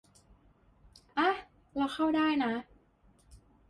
[1.17, 1.33] อ๊ะ
[1.75, 2.53] เราเข้าได้นะ